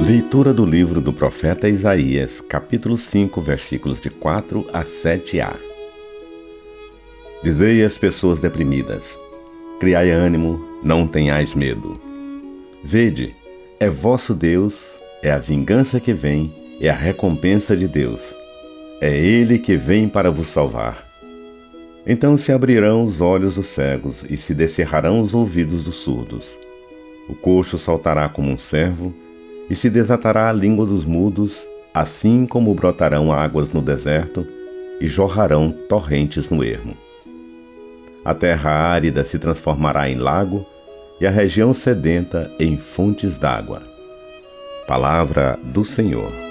[0.00, 5.56] Leitura do livro do profeta Isaías, capítulo 5, versículos de 4 a 7a.
[7.44, 9.16] Dizei às pessoas deprimidas:
[9.78, 12.00] Criai ânimo, não tenhais medo.
[12.82, 13.36] Vede,
[13.78, 18.34] é vosso Deus, é a vingança que vem, é a recompensa de Deus.
[19.00, 21.09] É Ele que vem para vos salvar.
[22.06, 26.46] Então se abrirão os olhos dos cegos e se descerrarão os ouvidos dos surdos.
[27.28, 29.14] O coxo saltará como um servo
[29.68, 34.46] e se desatará a língua dos mudos, assim como brotarão águas no deserto
[35.00, 36.96] e jorrarão torrentes no ermo.
[38.24, 40.66] A terra árida se transformará em lago
[41.20, 43.82] e a região sedenta em fontes d'água.
[44.86, 46.49] Palavra do Senhor.